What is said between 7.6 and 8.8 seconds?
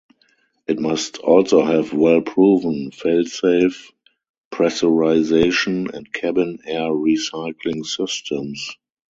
systems.